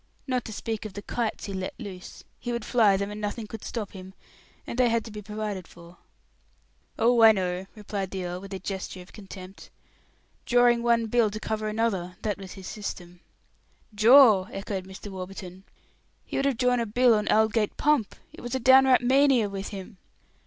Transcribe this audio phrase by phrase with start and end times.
[0.25, 3.45] Not to speak of the kites he let loose; he would fly them, and nothing
[3.45, 4.15] could stop him;
[4.65, 5.97] and they had to be provided for."
[6.97, 9.69] "Oh, I know," replied the earl, with a gesture of contempt.
[10.47, 13.19] "Drawing one bill to cover another; that was his system."
[13.93, 15.11] "Draw!" echoed Mr.
[15.11, 15.65] Warburton.
[16.25, 18.15] "He would have drawn a bill on Aldgate pump.
[18.33, 19.97] It was a downright mania with him."